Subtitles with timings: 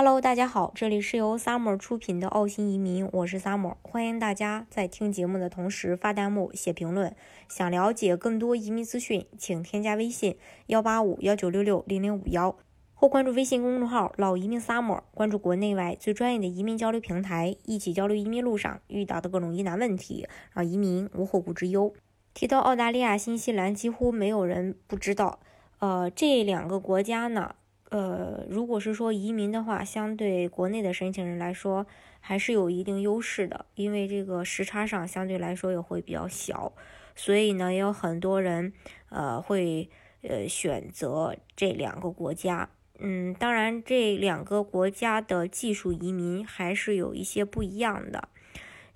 [0.00, 7.16] Hello，大家好，这里是由 Summer 出品的澳新移民，我是 Summer，欢迎大家在听节目的同时发弹幕、写评论。
[7.48, 10.38] 想了解更多移民资讯，请添加微信
[10.68, 12.54] 幺八五幺九六六零零五幺，
[12.94, 21.92] 或关注微信公众号“老移民 Summer”，关注国内外最专业的移民交流平台，一起交流移民路上遇到的各种疑难问题，让移民无后顾之忧。
[22.32, 25.40] 提到澳大利亚、新西兰，几乎没有人不知道。
[25.80, 27.56] 呃，这两个国家呢？
[27.90, 31.86] 呃，如果是说移民的话，相对国内的申请人来说，
[32.20, 36.72] 还是有一定优势的，因为这个时差上相对来说也会比较小，
[37.16, 38.72] 所以呢，也有很多人
[39.08, 39.88] 呃会
[40.22, 42.68] 呃选择这两个国家。
[42.98, 48.28] 嗯，当然这两个国家的技术移民还是有一些不一样的，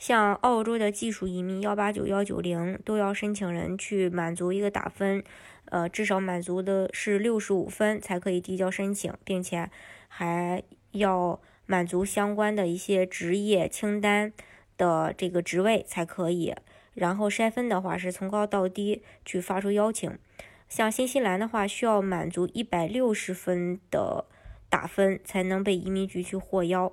[0.03, 5.23] 像澳洲的技术移民幺八九幺九零都要申请人去满足一个打分。
[5.67, 9.71] 呃，至少满足的是六十五分才可以递交申请，并且
[10.09, 14.33] 还要满足相关的一些职业清单
[14.77, 16.53] 的这个职位才可以。
[16.95, 20.19] 然后筛分的话是从高到低去发出邀请。
[20.69, 24.25] 像新西兰的话，需要满足一百六十分的
[24.69, 26.93] 打分才能被移民局去获邀。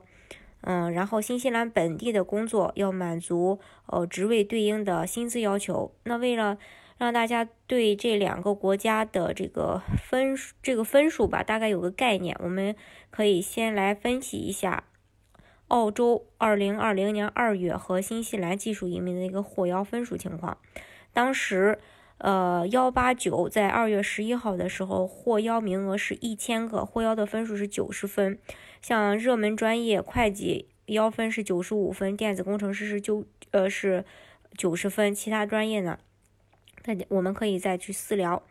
[0.61, 5.93] 嗯，然后新西兰本地的工作要满足呃职位对应的薪资要求。
[6.03, 6.57] 那为了
[6.97, 12.35] 让大家对这两个国家的这个分这个分数吧，大概有个概念。
[12.43, 12.75] 我们
[13.09, 14.83] 可以先来分析一下
[15.69, 20.57] 澳洲二零二零年二月和新西兰技术移民的一个获邀分数情况。
[21.13, 21.79] 当时，
[22.19, 28.37] 呃，幺八九在二月十一号的时候，获邀名额是一千个，获邀的分数是九十分。
[28.81, 34.03] 像热门专业会计邀分是九十五分，电子工程师是九呃是
[34.57, 35.97] 九十分，其他专业呢？
[36.85, 38.43] 那我们可以再去私聊。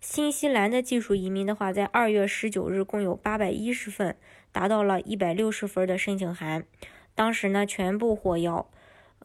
[0.00, 4.16] 新西兰的技术移民的话，在二月十九日共有八百一十份，
[4.52, 6.64] 达到了一百六十分的申请函，
[7.16, 8.68] 当时呢全部获邀。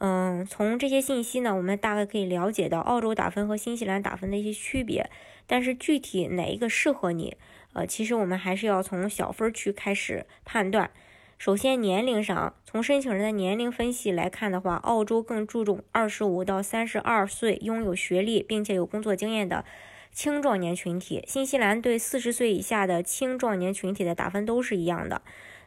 [0.03, 5.07] 嗯，从这些信息呢，我们大概可以了解到澳洲打分和新西兰打分的一些区别。
[5.45, 7.37] 但是具体哪一个适合你，
[7.73, 10.89] 呃，其实我们还是要从小分区开始判断。
[11.37, 19.63] 首先，年龄上，从申请人的年龄分析来看的话，澳洲更注重二十五到三十二岁拥有学历并且有工作经验的
[20.11, 21.23] 青壮年群体。
[21.27, 25.21] 新西兰对四十岁以下的青壮年群体的打分都是一样的。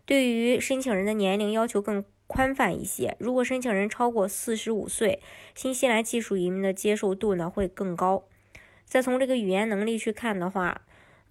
[0.06, 3.17] 对于申请人的年龄要求更宽泛一些。
[3.19, 5.21] 如果申请人超过四十五岁，
[5.55, 8.25] 新西兰技术移民的接受度呢会更高。
[8.85, 10.83] 再从这个语言能力去看的话，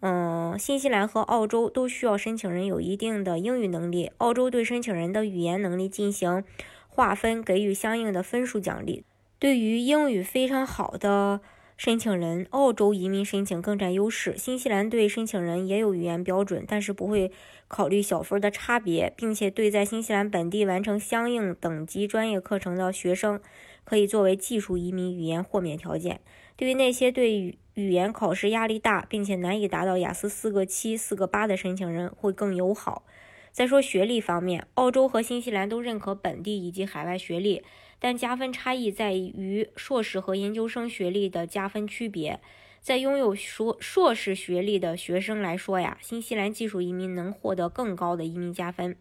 [0.02, 4.12] 嗯，新西兰和澳洲都需要申请人有一定的英语能力。
[4.18, 6.44] 澳洲对申请人的语言能力进行
[6.90, 9.06] 划分，给予相应的分数奖励。
[9.40, 11.42] 对于英语非常好的
[11.76, 14.38] 申请人，澳洲移民申请更占优势。
[14.38, 17.32] 新西兰对申请人也有语言标准，但是不会
[17.68, 23.42] 考虑小分的差别，并且对在新西兰本地完成相应等级专业课程的学生，
[23.84, 26.22] 可以作为技术移民语言豁免条件。
[26.56, 33.04] 对于那些对语语言考试压力大，并且难以达到雅思四个七、四个八的申请人会更友好。
[33.54, 37.62] 再说学历方面，澳洲和新西兰都认可本地以及海外学历，
[38.00, 42.42] 但加分差异在于硕士和研究生学历的加分区别。
[42.82, 48.98] 在拥有硕硕士学历的学生来说呀，新西兰技术移民能获得更高的移民加分。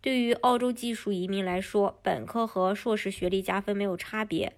[0.00, 4.52] 对于澳洲技术移民来说，本科和硕士学历加分没有差别，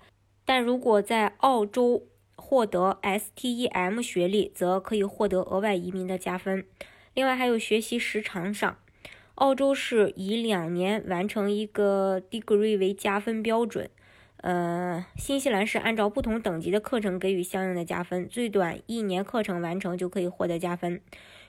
[0.47, 6.67] 但如果在澳洲，获得 STEM 学历，则可以获得额外移民的加分。
[7.13, 8.79] 另外，还有学习时长上，
[9.37, 13.91] 澳洲是以两年完成一个 degree 为加分标准，
[14.39, 21.01] 呃，新西兰是按照不同等级的课程给予相应的加分，最短一年课程完成就可以获得加分。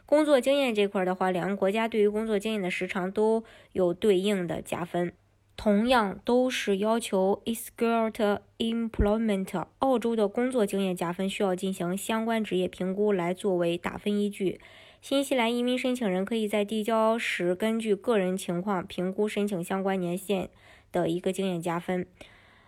[0.08, 5.14] 工作经验这块的话，两个国家对于工作经验的时长都有对应的加分。
[5.58, 14.60] 同样都是要求 skilled employment，澳洲的工作经验加分需要进行相关职业评估来作为打分依据。
[15.08, 20.50] 新西兰移民申请人可以在递交时根据个人情况评估申请相关年限
[20.92, 22.08] 的一个经验加分。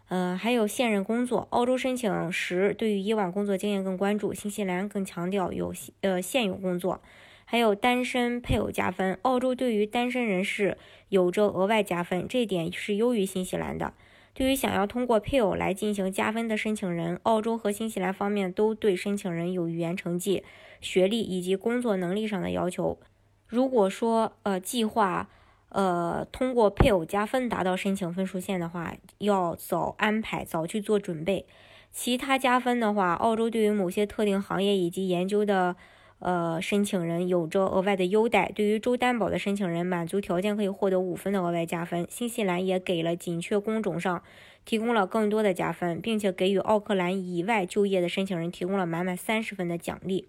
[0.09, 7.01] 呃，还有现任工作，澳洲申请时对于以往工作经验更关注，新西兰更强调有呃现有工作。
[7.45, 10.77] 还有单身配偶加分，澳洲对于单身人士
[11.09, 13.95] 有着额外加分，这点是优于新西兰的。
[14.37, 20.43] 对于想要通过配偶来进行加分的申请人，澳洲和新西兰方面都对申请人有语言成绩、
[20.79, 22.99] 学历以及工作能力上的要求。
[23.47, 25.27] 如果说呃计划
[25.69, 31.47] 呃通过配偶加分达到申请分数线的话，要早安排，早去做准备。
[31.91, 35.75] 其他加分的话，澳洲对于某些特定行业以及研究的。
[36.19, 38.51] 呃，申请人有着额外的优待。
[38.55, 42.07] 对于州担保的申请人，满足条件可以获得五分的额外加分。
[42.09, 44.23] 新西兰也给了紧缺工种上
[44.65, 50.27] 提供了更多的加分，并且给予奥克兰以外就业的申请人提供了满满三十分的奖励。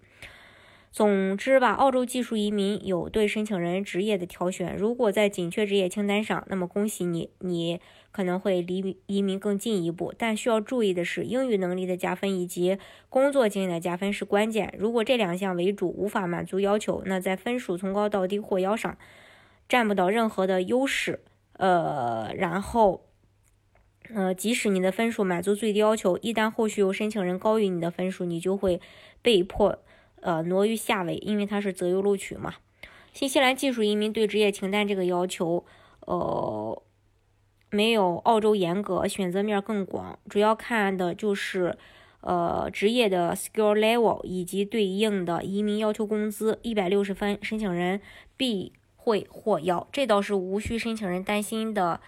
[0.91, 4.75] 总之吧，澳洲技术移民有对申请人职业的挑选。
[4.75, 7.79] 如果在紧缺职业清单上，那么恭喜你，你
[8.11, 10.11] 可能会离移民更进一步。
[10.17, 14.73] 但需要注意的是，英语能力的加分以及工作经验的加分是关键。
[14.79, 18.97] 如果这两项为主无法满足要求，那在分数从高到低或腰上
[19.69, 21.19] 占不到任何的优势。
[21.53, 23.05] 呃，然后，
[24.15, 28.81] 呃，即使你的分数满足最低要求，一旦后续有申请人高于你的分数，你就会
[29.21, 29.77] 被迫。
[30.21, 32.55] 呃，挪于下位，因为它是择优录取嘛。
[33.13, 35.65] 新西兰技术移民对职业清单这个要求，
[36.01, 36.81] 呃，
[37.69, 41.77] 没有澳洲严格，选择面更广，主要看的就是
[42.21, 46.59] 呃职业的 skill level 以及对应的移民要求工资。
[46.61, 47.99] 一百六十分，申请人
[48.37, 51.99] 必会获邀，这倒是无需申请人担心的。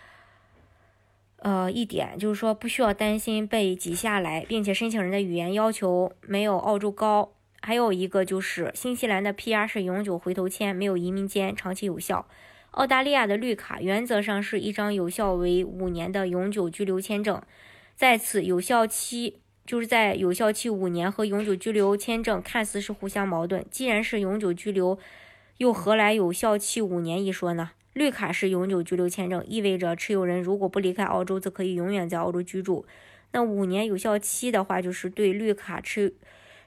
[1.37, 7.31] 呃，一点就是说不需要担心被挤下来，并且申请人的语言要求没有澳洲高。
[7.63, 12.27] 还有一个就是新西兰的 PR 是永久回头签，没有移民监，长期有效。
[12.71, 17.41] 澳大利亚的绿卡原则上是一张有效为五年的永久居留签证，
[17.95, 23.65] 在此有效期就是在有效期五年和永久居留签证看似是互相矛盾。
[23.69, 24.97] 既然是永久居留，
[25.57, 27.71] 又何来有效期五年一说呢？
[27.93, 32.85] 绿卡是永久居留签证，意味着持有人如果不离开澳洲，则可以永远在澳洲居住。
[33.33, 36.15] 那五年有效期的话，就是对绿卡持。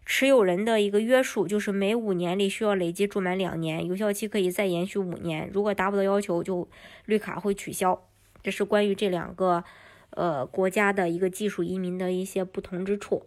[0.07, 5.51] 持有人的一个约束就是每五年里需要累计住满两年，有效期可以再延续五年。
[5.53, 6.69] 如果达不到要求，就
[7.07, 8.07] 绿卡会取消。
[8.43, 9.65] 这是关于这两个
[10.11, 13.27] 呃国家的一个技术移民的一些不同之处。